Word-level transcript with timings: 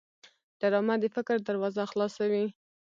ډرامه 0.59 0.95
د 0.99 1.05
فکر 1.15 1.37
دروازه 1.47 1.83
خلاصوي 1.91 2.45